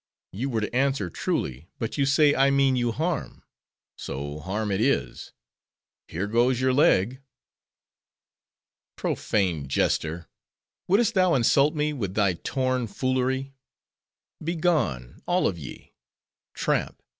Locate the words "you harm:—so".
2.75-4.39